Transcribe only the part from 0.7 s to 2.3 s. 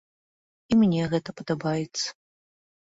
І мне гэта падабаецца.